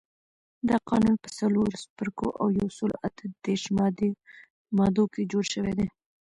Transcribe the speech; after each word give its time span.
دا 0.69 0.77
قانون 0.89 1.15
په 1.23 1.29
څلورو 1.39 1.73
څپرکو 1.83 2.27
او 2.41 2.47
یو 2.59 2.69
سلو 2.77 2.95
اته 3.07 3.23
دیرش 3.43 3.63
مادو 4.75 5.05
کې 5.13 5.23
جوړ 5.31 5.43
شوی. 5.53 5.85